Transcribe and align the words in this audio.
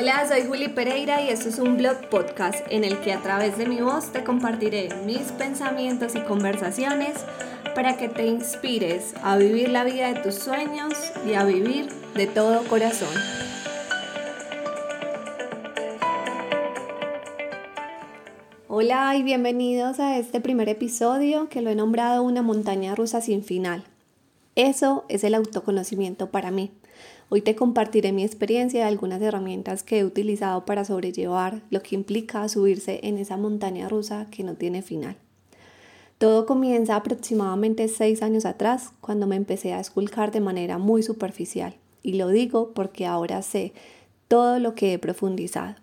Hola, 0.00 0.26
soy 0.26 0.46
Juli 0.46 0.68
Pereira 0.68 1.20
y 1.20 1.28
esto 1.28 1.50
es 1.50 1.58
un 1.58 1.76
blog 1.76 2.08
podcast 2.08 2.66
en 2.70 2.84
el 2.84 3.00
que 3.00 3.12
a 3.12 3.20
través 3.20 3.58
de 3.58 3.66
mi 3.66 3.82
voz 3.82 4.12
te 4.12 4.24
compartiré 4.24 4.88
mis 5.04 5.30
pensamientos 5.32 6.14
y 6.14 6.20
conversaciones 6.20 7.18
para 7.74 7.98
que 7.98 8.08
te 8.08 8.26
inspires 8.26 9.12
a 9.22 9.36
vivir 9.36 9.68
la 9.68 9.84
vida 9.84 10.10
de 10.10 10.20
tus 10.20 10.36
sueños 10.36 10.94
y 11.28 11.34
a 11.34 11.44
vivir 11.44 11.90
de 12.14 12.26
todo 12.26 12.64
corazón. 12.64 13.14
Hola 18.68 19.14
y 19.16 19.22
bienvenidos 19.22 20.00
a 20.00 20.16
este 20.16 20.40
primer 20.40 20.70
episodio 20.70 21.50
que 21.50 21.60
lo 21.60 21.68
he 21.68 21.74
nombrado 21.74 22.22
una 22.22 22.40
montaña 22.40 22.94
rusa 22.94 23.20
sin 23.20 23.44
final. 23.44 23.84
Eso 24.60 25.06
es 25.08 25.24
el 25.24 25.32
autoconocimiento 25.32 26.30
para 26.30 26.50
mí. 26.50 26.70
Hoy 27.30 27.40
te 27.40 27.56
compartiré 27.56 28.12
mi 28.12 28.24
experiencia 28.24 28.80
y 28.80 28.82
algunas 28.82 29.22
herramientas 29.22 29.82
que 29.82 30.00
he 30.00 30.04
utilizado 30.04 30.66
para 30.66 30.84
sobrellevar 30.84 31.62
lo 31.70 31.82
que 31.82 31.94
implica 31.94 32.46
subirse 32.46 33.00
en 33.04 33.16
esa 33.16 33.38
montaña 33.38 33.88
rusa 33.88 34.26
que 34.30 34.44
no 34.44 34.56
tiene 34.56 34.82
final. 34.82 35.16
Todo 36.18 36.44
comienza 36.44 36.96
aproximadamente 36.96 37.88
seis 37.88 38.22
años 38.22 38.44
atrás, 38.44 38.92
cuando 39.00 39.26
me 39.26 39.36
empecé 39.36 39.72
a 39.72 39.80
esculcar 39.80 40.30
de 40.30 40.40
manera 40.40 40.76
muy 40.76 41.02
superficial. 41.02 41.76
Y 42.02 42.18
lo 42.18 42.28
digo 42.28 42.72
porque 42.74 43.06
ahora 43.06 43.40
sé 43.40 43.72
todo 44.28 44.58
lo 44.58 44.74
que 44.74 44.92
he 44.92 44.98
profundizado. 44.98 45.76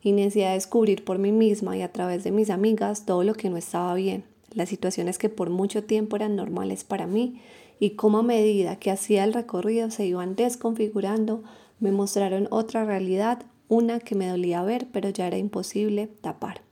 Inicié 0.00 0.46
a 0.46 0.54
descubrir 0.54 1.04
por 1.04 1.18
mí 1.18 1.30
misma 1.30 1.76
y 1.76 1.82
a 1.82 1.92
través 1.92 2.24
de 2.24 2.30
mis 2.30 2.48
amigas 2.48 3.04
todo 3.04 3.22
lo 3.22 3.34
que 3.34 3.50
no 3.50 3.58
estaba 3.58 3.92
bien, 3.92 4.24
las 4.54 4.70
situaciones 4.70 5.18
que 5.18 5.28
por 5.28 5.50
mucho 5.50 5.84
tiempo 5.84 6.16
eran 6.16 6.36
normales 6.36 6.84
para 6.84 7.06
mí 7.06 7.38
y 7.84 7.90
cómo 7.90 8.18
a 8.18 8.22
medida 8.22 8.76
que 8.76 8.90
hacía 8.90 9.24
el 9.24 9.34
recorrido 9.34 9.90
se 9.90 10.06
iban 10.06 10.36
desconfigurando, 10.36 11.42
me 11.80 11.92
mostraron 11.92 12.48
otra 12.50 12.86
realidad, 12.86 13.42
una 13.68 14.00
que 14.00 14.14
me 14.14 14.26
dolía 14.26 14.62
ver 14.62 14.86
pero 14.90 15.10
ya 15.10 15.26
era 15.26 15.36
imposible 15.36 16.06
tapar. 16.22 16.62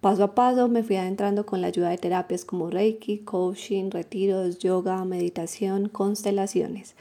Paso 0.00 0.24
a 0.24 0.34
paso 0.34 0.68
me 0.68 0.82
fui 0.82 0.96
adentrando 0.96 1.44
con 1.44 1.60
la 1.60 1.66
ayuda 1.66 1.90
de 1.90 1.98
terapias 1.98 2.46
como 2.46 2.70
Reiki, 2.70 3.18
coaching, 3.18 3.90
retiros, 3.90 4.58
yoga, 4.58 5.04
meditación, 5.04 5.90
constelaciones. 5.90 6.94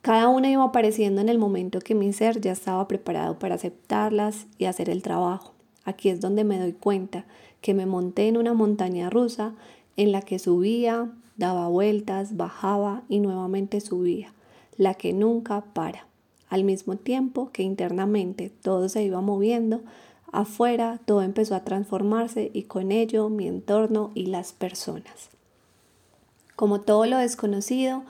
Cada 0.00 0.28
una 0.28 0.50
iba 0.50 0.64
apareciendo 0.64 1.20
en 1.20 1.28
el 1.28 1.38
momento 1.38 1.80
que 1.80 1.94
mi 1.94 2.14
ser 2.14 2.40
ya 2.40 2.52
estaba 2.52 2.88
preparado 2.88 3.38
para 3.38 3.56
aceptarlas 3.56 4.46
y 4.56 4.64
hacer 4.64 4.88
el 4.88 5.02
trabajo. 5.02 5.52
Aquí 5.84 6.08
es 6.08 6.22
donde 6.22 6.44
me 6.44 6.58
doy 6.58 6.72
cuenta 6.72 7.26
que 7.60 7.74
me 7.74 7.84
monté 7.84 8.28
en 8.28 8.38
una 8.38 8.54
montaña 8.54 9.10
rusa 9.10 9.54
en 9.98 10.12
la 10.12 10.22
que 10.22 10.38
subía, 10.38 11.10
daba 11.36 11.68
vueltas, 11.68 12.36
bajaba 12.36 13.02
y 13.08 13.20
nuevamente 13.20 13.80
subía, 13.80 14.32
la 14.76 14.94
que 14.94 15.12
nunca 15.12 15.62
para. 15.72 16.06
Al 16.48 16.64
mismo 16.64 16.96
tiempo 16.96 17.50
que 17.52 17.62
internamente 17.62 18.50
todo 18.50 18.88
se 18.88 19.02
iba 19.02 19.20
moviendo, 19.20 19.82
Afuera 20.32 21.00
todo 21.04 21.22
empezó 21.22 21.54
a 21.54 21.64
transformarse 21.64 22.50
y 22.52 22.64
con 22.64 22.92
ello 22.92 23.28
mi 23.28 23.46
entorno 23.46 24.10
y 24.14 24.26
las 24.26 24.52
personas. 24.52 25.30
Como 26.56 26.80
todo 26.80 27.06
lo 27.06 27.18
desconocido, 27.18 28.02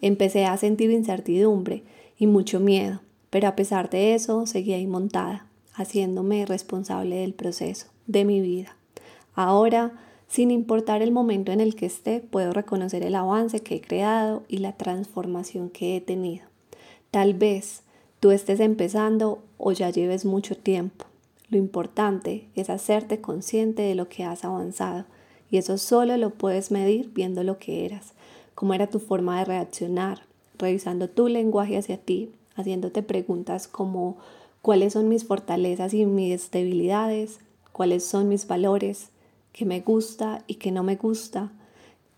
empecé 0.00 0.44
a 0.44 0.56
sentir 0.56 0.90
incertidumbre 0.90 1.82
y 2.18 2.26
mucho 2.26 2.60
miedo, 2.60 3.00
pero 3.30 3.48
a 3.48 3.56
pesar 3.56 3.90
de 3.90 4.14
eso 4.14 4.46
seguía 4.46 4.76
ahí 4.76 4.86
montada, 4.86 5.46
haciéndome 5.72 6.46
responsable 6.46 7.16
del 7.16 7.34
proceso, 7.34 7.86
de 8.06 8.24
mi 8.24 8.40
vida. 8.40 8.76
Ahora, 9.34 9.92
sin 10.34 10.50
importar 10.50 11.00
el 11.00 11.12
momento 11.12 11.52
en 11.52 11.60
el 11.60 11.76
que 11.76 11.86
esté, 11.86 12.18
puedo 12.18 12.52
reconocer 12.52 13.04
el 13.04 13.14
avance 13.14 13.60
que 13.60 13.76
he 13.76 13.80
creado 13.80 14.42
y 14.48 14.58
la 14.58 14.72
transformación 14.72 15.70
que 15.70 15.96
he 15.96 16.00
tenido. 16.00 16.44
Tal 17.12 17.34
vez 17.34 17.84
tú 18.18 18.32
estés 18.32 18.58
empezando 18.58 19.44
o 19.58 19.70
ya 19.70 19.90
lleves 19.90 20.24
mucho 20.24 20.56
tiempo, 20.56 21.04
lo 21.50 21.56
importante 21.56 22.48
es 22.56 22.68
hacerte 22.68 23.20
consciente 23.20 23.82
de 23.82 23.94
lo 23.94 24.08
que 24.08 24.24
has 24.24 24.44
avanzado 24.44 25.04
y 25.52 25.58
eso 25.58 25.78
solo 25.78 26.16
lo 26.16 26.30
puedes 26.30 26.72
medir 26.72 27.12
viendo 27.14 27.44
lo 27.44 27.60
que 27.60 27.84
eras, 27.84 28.14
cómo 28.56 28.74
era 28.74 28.88
tu 28.88 28.98
forma 28.98 29.38
de 29.38 29.44
reaccionar, 29.44 30.22
revisando 30.58 31.08
tu 31.08 31.28
lenguaje 31.28 31.78
hacia 31.78 31.96
ti, 31.96 32.32
haciéndote 32.56 33.04
preguntas 33.04 33.68
como 33.68 34.16
cuáles 34.62 34.94
son 34.94 35.08
mis 35.08 35.24
fortalezas 35.24 35.94
y 35.94 36.06
mis 36.06 36.50
debilidades, 36.50 37.38
cuáles 37.70 38.04
son 38.04 38.28
mis 38.28 38.48
valores, 38.48 39.10
qué 39.54 39.64
me 39.64 39.80
gusta 39.80 40.44
y 40.46 40.56
qué 40.56 40.70
no 40.70 40.82
me 40.82 40.96
gusta. 40.96 41.52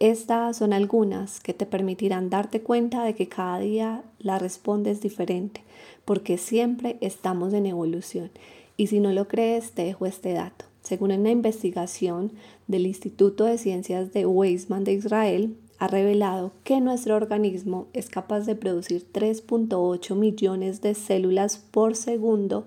Estas 0.01 0.57
son 0.57 0.73
algunas 0.73 1.39
que 1.39 1.55
te 1.55 1.67
permitirán 1.67 2.29
darte 2.31 2.63
cuenta 2.63 3.05
de 3.05 3.15
que 3.15 3.29
cada 3.29 3.61
día 3.61 4.03
la 4.19 4.41
respondes 4.41 5.01
diferente, 5.01 5.63
porque 6.05 6.39
siempre 6.39 6.97
estamos 7.01 7.53
en 7.53 7.67
evolución 7.67 8.31
y 8.77 8.89
si 8.89 9.01
no 9.01 9.13
lo 9.13 9.29
crees, 9.29 9.73
te 9.73 9.85
dejo 9.85 10.07
este 10.07 10.33
dato. 10.33 10.65
Según 10.83 11.13
una 11.13 11.31
investigación 11.31 12.33
del 12.67 12.87
Instituto 12.87 13.45
de 13.45 13.59
Ciencias 13.59 14.13
de 14.13 14.27
Weizmann 14.27 14.85
de 14.85 14.93
Israel, 14.93 15.57
ha 15.79 15.89
revelado 15.89 16.53
que 16.65 16.81
nuestro 16.81 17.17
organismo 17.17 17.87
es 17.93 18.09
capaz 18.09 18.41
de 18.41 18.55
producir 18.55 19.07
3.8 19.13 20.15
millones 20.15 20.81
de 20.81 20.95
células 20.95 21.59
por 21.59 21.97
segundo, 21.97 22.67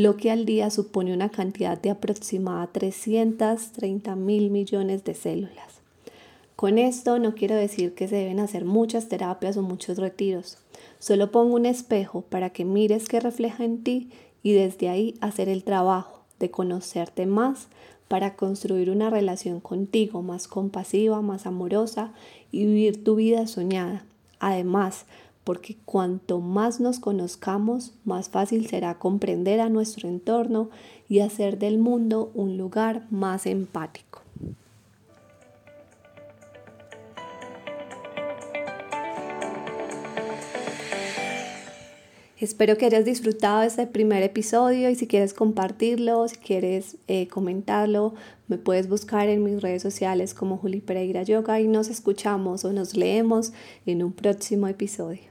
lo 0.00 0.16
que 0.16 0.30
al 0.30 0.46
día 0.46 0.70
supone 0.70 1.12
una 1.12 1.28
cantidad 1.28 1.78
de 1.78 1.90
aproximada 1.90 2.66
330 2.68 4.16
mil 4.16 4.48
millones 4.50 5.04
de 5.04 5.12
células. 5.12 5.82
Con 6.56 6.78
esto 6.78 7.18
no 7.18 7.34
quiero 7.34 7.54
decir 7.54 7.92
que 7.92 8.08
se 8.08 8.16
deben 8.16 8.40
hacer 8.40 8.64
muchas 8.64 9.10
terapias 9.10 9.58
o 9.58 9.62
muchos 9.62 9.98
retiros. 9.98 10.56
Solo 11.00 11.30
pongo 11.30 11.54
un 11.54 11.66
espejo 11.66 12.22
para 12.22 12.48
que 12.48 12.64
mires 12.64 13.08
qué 13.08 13.20
refleja 13.20 13.62
en 13.62 13.84
ti 13.84 14.08
y 14.42 14.54
desde 14.54 14.88
ahí 14.88 15.16
hacer 15.20 15.50
el 15.50 15.64
trabajo 15.64 16.22
de 16.38 16.50
conocerte 16.50 17.26
más 17.26 17.68
para 18.08 18.36
construir 18.36 18.88
una 18.88 19.10
relación 19.10 19.60
contigo 19.60 20.22
más 20.22 20.48
compasiva, 20.48 21.20
más 21.20 21.44
amorosa 21.44 22.14
y 22.50 22.64
vivir 22.64 23.04
tu 23.04 23.16
vida 23.16 23.46
soñada. 23.46 24.06
Además, 24.38 25.04
porque 25.50 25.76
cuanto 25.84 26.38
más 26.38 26.78
nos 26.78 27.00
conozcamos, 27.00 27.92
más 28.04 28.28
fácil 28.28 28.68
será 28.68 29.00
comprender 29.00 29.58
a 29.58 29.68
nuestro 29.68 30.08
entorno 30.08 30.70
y 31.08 31.18
hacer 31.18 31.58
del 31.58 31.76
mundo 31.76 32.30
un 32.34 32.56
lugar 32.56 33.04
más 33.10 33.46
empático. 33.46 34.22
Espero 42.38 42.78
que 42.78 42.86
hayas 42.86 43.04
disfrutado 43.04 43.62
este 43.62 43.88
primer 43.88 44.22
episodio 44.22 44.88
y 44.88 44.94
si 44.94 45.08
quieres 45.08 45.34
compartirlo, 45.34 46.28
si 46.28 46.36
quieres 46.36 46.96
eh, 47.08 47.26
comentarlo, 47.26 48.14
me 48.46 48.56
puedes 48.56 48.88
buscar 48.88 49.28
en 49.28 49.42
mis 49.42 49.60
redes 49.60 49.82
sociales 49.82 50.32
como 50.32 50.58
Juli 50.58 50.80
Pereira 50.80 51.24
Yoga 51.24 51.60
y 51.60 51.66
nos 51.66 51.88
escuchamos 51.88 52.64
o 52.64 52.72
nos 52.72 52.96
leemos 52.96 53.52
en 53.84 54.04
un 54.04 54.12
próximo 54.12 54.68
episodio. 54.68 55.29